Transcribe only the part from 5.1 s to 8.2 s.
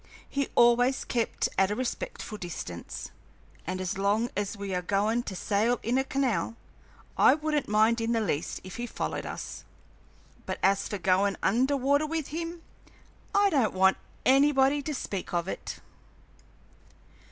to sail in a canal, I wouldn't mind in the